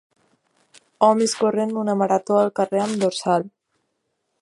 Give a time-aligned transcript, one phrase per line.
[1.09, 3.51] Homes corrent una marató al carrer amb dorsal.